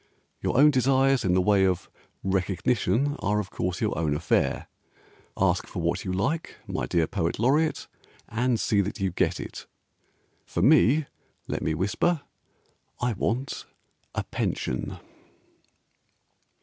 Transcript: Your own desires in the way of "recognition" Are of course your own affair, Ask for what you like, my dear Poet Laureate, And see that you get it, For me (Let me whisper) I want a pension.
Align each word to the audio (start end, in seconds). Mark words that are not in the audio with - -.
Your 0.41 0.57
own 0.57 0.71
desires 0.71 1.23
in 1.23 1.35
the 1.35 1.41
way 1.41 1.63
of 1.63 1.87
"recognition" 2.23 3.15
Are 3.19 3.39
of 3.39 3.51
course 3.51 3.81
your 3.81 3.95
own 3.95 4.15
affair, 4.15 4.67
Ask 5.37 5.67
for 5.67 5.79
what 5.83 6.03
you 6.03 6.11
like, 6.11 6.57
my 6.65 6.87
dear 6.87 7.05
Poet 7.05 7.37
Laureate, 7.37 7.87
And 8.27 8.59
see 8.59 8.81
that 8.81 8.99
you 8.99 9.11
get 9.11 9.39
it, 9.39 9.67
For 10.43 10.63
me 10.63 11.05
(Let 11.47 11.61
me 11.61 11.75
whisper) 11.75 12.21
I 12.99 13.13
want 13.13 13.67
a 14.15 14.23
pension. 14.23 14.97